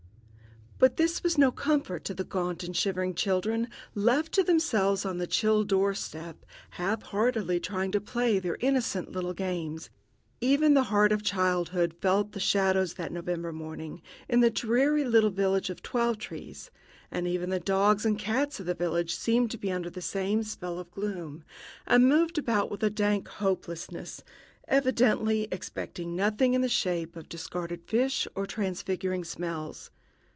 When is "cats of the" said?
18.23-18.73